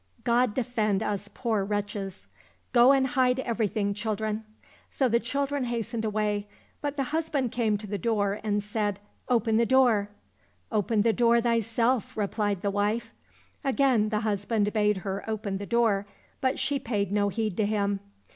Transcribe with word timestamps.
God 0.23 0.55
defend 0.55 1.03
us 1.03 1.27
poor 1.31 1.63
wretches! 1.63 2.25
Go 2.73 2.91
and 2.91 3.05
hide 3.05 3.39
everything, 3.41 3.93
children." 3.93 4.43
So 4.89 5.07
the 5.07 5.19
children 5.19 5.65
hastened 5.65 6.03
away, 6.03 6.47
but 6.81 6.97
the 6.97 7.03
husband 7.13 7.51
came 7.51 7.77
to 7.77 7.85
the 7.85 7.99
door 7.99 8.39
and 8.43 8.63
said, 8.63 8.97
*' 9.13 9.29
Open 9.29 9.57
the 9.57 9.65
door!"—" 9.67 10.09
Open 10.71 11.03
the 11.03 11.13
door 11.13 11.39
thyself," 11.39 12.17
replied 12.17 12.63
the 12.63 12.71
wife.— 12.71 13.13
^Again 13.63 14.09
the 14.09 14.21
husband 14.21 14.73
bade 14.73 14.97
her 15.05 15.23
open 15.29 15.59
the 15.59 15.67
door, 15.67 16.07
but 16.41 16.57
she 16.57 16.79
paid 16.79 17.11
no 17.11 17.29
heed 17.29 17.55
to 17.57 17.67
him. 17.67 17.99